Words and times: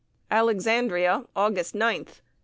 ]Alexandria, 0.41 1.27
August 1.35 1.75
9th. 1.75 2.21